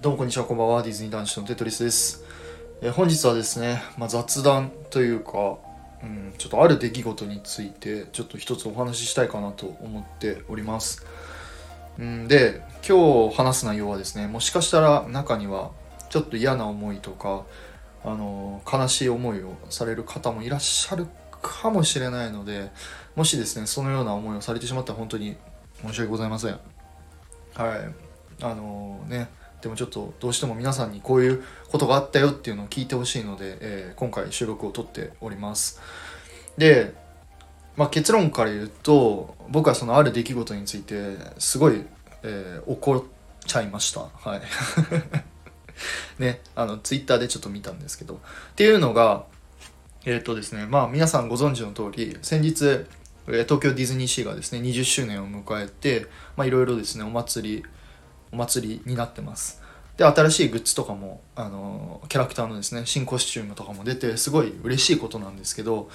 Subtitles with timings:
[0.00, 0.82] どうもこんにちは、こんばんは。
[0.82, 2.24] ディズニー男子のテトリスです。
[2.80, 5.58] え本日はですね、まあ、雑談というか、
[6.02, 11.04] うん、ちょっとある出来事について、ちょっと一つお話ししたいかなと思っております。
[11.98, 15.70] うん、で、今日話す内容はですね、もしかしたら中には、
[16.08, 17.44] ちょっと嫌な思いとか、
[18.02, 21.08] あの悲しい思いをされる方もいらっしゃる
[21.42, 22.70] かもしれないので、
[23.16, 25.36] もしですね、そのような思いをされてしまったら本当に
[25.86, 26.58] 申し訳ございません。
[27.52, 27.94] はい。
[28.42, 29.28] あのね、
[29.62, 35.80] でもちょっとどうしても皆さんにこういうことがあったよっていうのを聞いてほしいので、えー今回収録を撮っております。
[36.56, 36.94] で、
[37.76, 41.84] まあ、結論から言うと僕はそのある出来事についてすごい、
[42.22, 43.04] えー怒っ
[43.46, 44.00] ちゃいました。
[44.00, 44.42] はい。
[46.18, 48.14] ねあのツイッターでちょっと見たんですけど。
[48.14, 48.18] っ
[48.54, 49.24] ていうのが
[50.06, 52.86] えっ、とですねまあ皆さんご存知の通り先日
[53.26, 56.06] 東京ディズニーシーがですね20周年を迎えて
[56.36, 57.64] まあいろいろですねお祭り
[58.32, 59.62] お祭りになってます。
[59.96, 65.90] で新しいグッズとかもあのキャラクターのですね新コスチュームとかも出てすごい嬉しいことなんですけど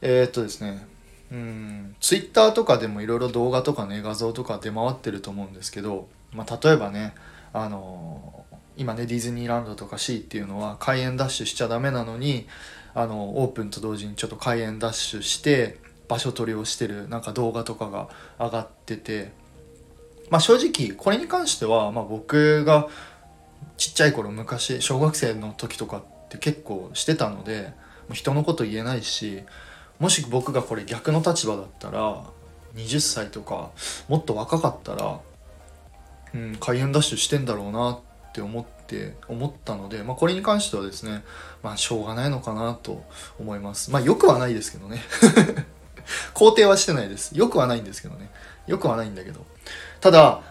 [0.00, 0.84] えーっとですね
[1.30, 7.14] うんツイッターとかでもいろいろ動画とかね画像とか出回ってると思うんですけど、まあ、例えばね
[7.52, 8.44] あの
[8.76, 12.48] 今ねディズニーランドとかシーっていうのは開園ダッシュしちゃダメなのに
[12.94, 19.32] あのオープンと同時にちょっと開園ダッシュして場所取りをしてるなんか動画とかが上がってて
[20.30, 22.88] まあ正直これに関しては、まあ、僕が
[23.76, 27.72] ちっちゃい頃昔小学生の時とかって結構してたので
[28.12, 29.42] 人のこと言えないし
[29.98, 32.24] もし僕がこれ逆の立場だったら
[32.74, 33.70] 20歳とか
[34.08, 35.20] もっと若かったら、
[36.34, 41.24] うん、開園ダッシュしてんだろうなって思って思ったので、まあ、これに関してはですね
[41.62, 43.04] まあしょうがないのかなと
[43.38, 43.90] 思います。
[43.90, 45.00] まあよくはないですけどね。
[46.34, 47.36] 肯定はしてないです。
[47.36, 48.30] よくはないんですけどね。
[48.66, 49.44] よくはないんだけど。
[50.00, 50.42] ただ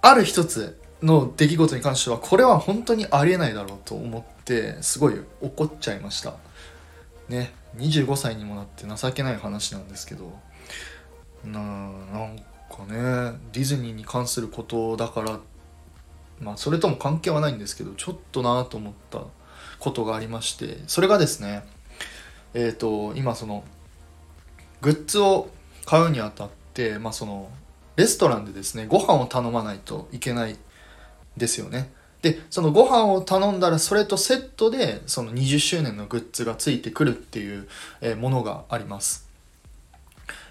[0.00, 6.34] ある一つの出来事に関してはこれは本当にありえないだろうと思ってすごい怒っちゃいました。
[7.28, 7.52] ね。
[7.78, 10.32] 25歳にもなって情けない話なんですけど。
[11.44, 12.36] ななん
[12.70, 15.40] かねディズニーに関することだから
[16.40, 19.24] まあそれとも関係はないんですけどちょっとなと思った
[19.80, 20.78] ことがありまして。
[20.86, 21.64] それがですね
[22.54, 23.64] えっ、と今その
[24.82, 25.48] グッズを
[25.86, 27.48] 買うにあたってまあその
[27.96, 30.56] レストランでですねご飯を頼まないといけない
[31.36, 31.90] ですよね。
[32.20, 37.66] でそのご飯を頼んだらそれとセットでその20周年のグッズがついてくるっていう
[38.16, 39.28] ものがあります。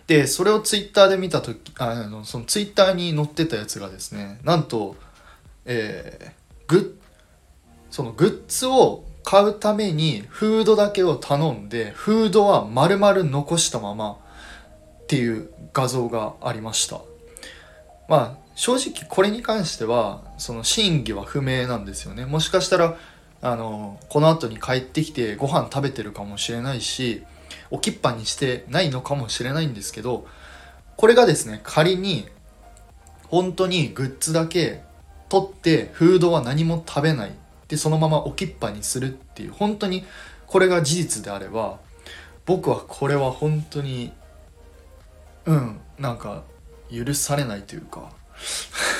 [0.07, 4.95] でそれをツイッターで見た時あのそのツイッターに載ってたやつがですねなんと
[5.65, 6.91] えーグッ
[7.89, 14.11] そのグッズを買うためにフードだけを頼んでフードは丸々残したまま
[15.03, 17.01] っていう画像がありました。
[18.07, 22.25] まあ正直これに関してはその真偽は不明なんですよね。
[22.25, 22.97] もしかしたら
[23.41, 27.23] あのこの後に帰ってきてご飯食べてるかもしれないし
[27.71, 30.27] 置きっぱにしてないのかもしれないんですけど
[30.95, 32.27] これがですね仮に
[33.29, 34.83] 本当にグッズだけ
[35.29, 37.31] 取ってフードは何も食べない
[37.71, 40.03] でそのまま置きっぱにするっていう本当に
[40.45, 41.79] これが事実であれば
[42.45, 44.11] 僕はこれは本当に
[45.45, 46.43] うんなんか
[46.93, 48.11] 許されないというか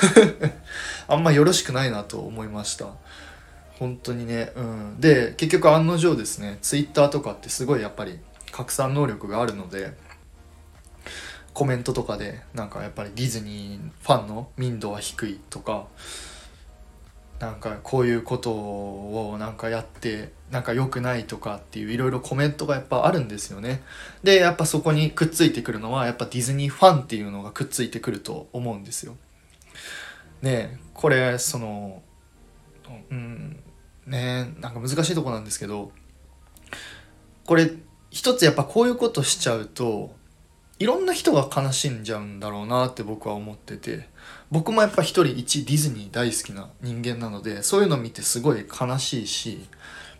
[1.06, 2.86] あんまよろしくないなと思いました。
[3.78, 5.00] 本当にねうん。
[5.00, 8.18] で結局案の定ですねツイッターとかってすごいやっぱり
[8.52, 9.92] 拡散能力があるので
[11.52, 15.88] コメントとかでなんかやっぱりディズニーファンの民度は低いとか
[17.42, 23.82] なんかこういうことをなんかやってなんか良くないとかっていういろいろコメントがやっぱあるんですよね。
[24.22, 29.16] でやっぱそこにくっついてくるのはやっぱディズニーファンっていうのがくっついてくると思うんですよ。
[30.40, 32.00] ねこれその
[33.10, 33.60] うん
[34.06, 35.90] ねなんか難しいとこなんですけど
[37.44, 37.72] これ
[38.12, 40.14] 一つやっぱこういうことしちゃうと
[40.78, 44.08] いろんな人が悲しんじゃうんだろうなって僕は思ってて
[44.50, 49.66] 僕もやっぱ一人一ディズニー大好きな人間なのでそういうの見てすごい悲しいし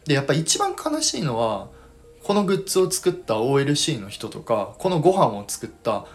[0.05, 1.69] でやっぱ一番悲しいのは
[2.23, 6.07] このグッズを作った OLC の人とかこのご飯を作った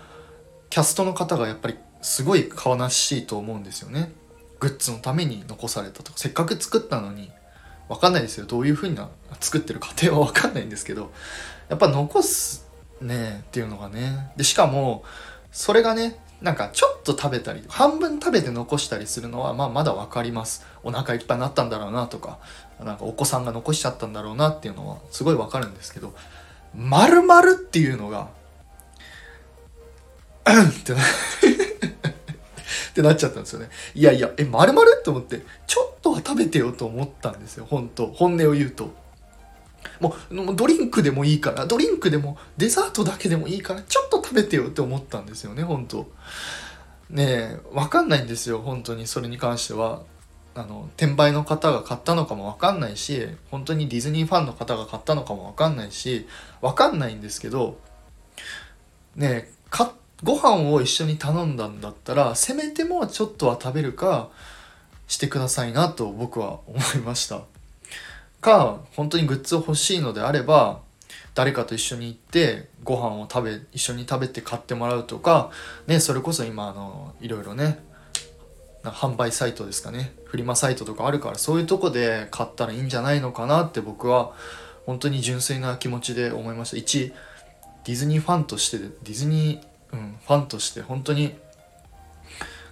[0.69, 4.11] キャストの方がやっぱりすごい悲しいと思うんですよね。
[4.59, 7.31] グッズのために残されたとかせっかく作ったのに
[7.89, 8.45] 分かんないですよ。
[8.45, 9.09] どういう風な
[9.39, 11.11] 作ってる過程は分かんないんですけど
[11.69, 12.66] やっぱ残す
[13.01, 15.03] ねっていうのがねでしかも
[15.51, 22.39] それがねなんかちょっと食べたり半分食べて残したりするのはまあまだ分かりますお腹いっぱいになったんだろうなとか
[22.83, 26.13] なんかお子さんが残しちゃったんだろうなっていうのはすごい分かるんですけど
[26.75, 28.29] 丸々っていうのが
[30.45, 31.03] うんってなっ
[32.97, 33.69] てなっちゃったんですよね。
[33.93, 37.67] いやいや、え、丸々と思って、ちょっとは食べてよと思ったんですよ。
[37.69, 38.89] 本当本音を言うと。
[39.99, 46.07] もうドリンクでもいいからドリンクでもデザートだけでもいいからちょっと食べてよって思ったんですよね本当。
[47.09, 49.07] ねえ分かんないんですよ本当に。
[49.07, 50.03] それに関しては。
[50.57, 56.25] あの転売の方が買ったのかも分かんないし本当にディズニーファンの方が買ったのかも分かんないし
[56.63, 57.77] 分かんないんですけど
[59.15, 59.93] ねえか
[60.23, 64.29] ご飯を一緒に頼んだんだったらせめてもちょっとは食べるか
[65.07, 67.41] してくださいなと僕は思いました。
[68.47, 70.79] か本当にグッズ欲しいのであれば
[71.35, 75.51] 誰かと一緒に行ってご飯を食べ一緒に食べて買ってもらうとか、
[75.85, 77.83] ね、それこそ今あのいろいろね
[78.83, 84.31] 販売サイトですかねフリマサイトとかあるからそういうとこで買ったらいいんじゃないのかなって僕は
[84.85, 86.77] 本当に純粋な気持ちで思いました。
[86.77, 87.13] 一
[87.83, 91.35] ディズニーファンとしてディズニー、うん、ファンとして本当に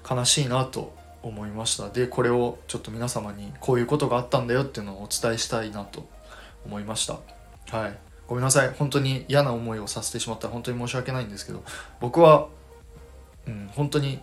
[0.09, 0.95] 悲しいなと
[1.27, 1.89] 思いました。
[1.89, 6.07] でこれをちょっと皆様にこういうことがあったんだよっていうのをお伝えしたいなと
[6.65, 7.17] 思いました。
[7.75, 7.97] はい。
[8.27, 8.69] ごめんなさい。
[8.69, 11.63] 本当に嫌な思いをさせてしまったら本当に申し訳ないんですけど
[11.99, 12.47] 僕は、
[13.47, 14.21] うん、本当に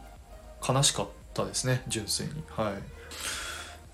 [0.66, 1.82] 悲しかったですね。
[1.88, 2.32] 純粋に。
[2.50, 2.72] は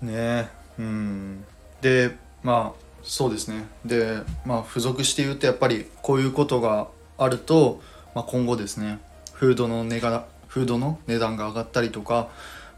[0.01, 0.05] い。
[0.05, 1.43] ねうん。
[1.81, 3.65] でまあそうですね。
[3.83, 7.81] でまあ付属して言うとやっぱりこういうことがあると、
[8.13, 8.99] まあ、今後ですね
[9.33, 12.29] フードの値がフードの値段が上がったりとか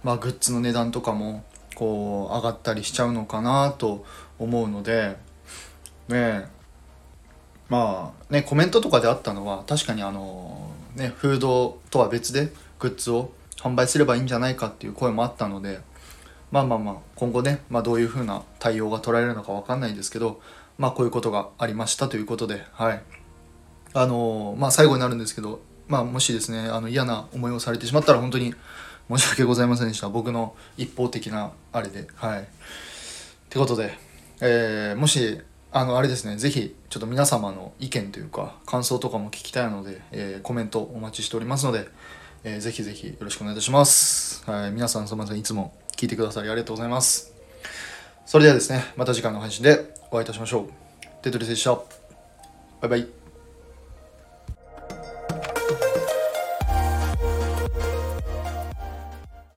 [0.03, 1.43] まあ、グッズの値段とかも
[1.75, 4.05] こう上がったりしちゃうのかなと
[4.39, 5.15] 思うので
[6.07, 6.45] ね
[7.69, 15.79] まあねコメントとかであったのは確かにあのねフードとは別でグッズを販売すればいいんじゃないかっていう声もあったので
[16.51, 20.41] まあまあまあ今後ね、まあ、どういう風な対応が取られるのか分かんないんですけど
[20.77, 23.01] まあこういうことがありましたということではい。
[23.93, 28.53] あのまあ最後になるんですけどまあもしですねあの嫌な思いをされてしまったら本当に
[29.17, 30.09] 申し訳ございませんでした。
[30.09, 32.07] 僕の一方的なあれで。
[32.15, 32.41] はい。
[32.41, 32.45] っ
[33.49, 33.97] てことで、
[34.39, 35.41] えー、もし
[35.73, 36.37] あのあれですね。
[36.37, 41.87] 是非ちょっと皆様の意見というか感想とかも聞きたいので、えー、コメントお待ちしておりますので、
[42.43, 45.39] えー、ぜひぜひよろしくお願いいたします、はい、皆さんすみません。
[45.39, 47.33] いつも聞いてくださりありがとうございます。
[48.25, 50.69] それではですねまた次回の配信でお会いいたしましょう。
[51.21, 51.75] テトリスでした。
[51.75, 51.83] バ
[52.85, 53.20] イバイ。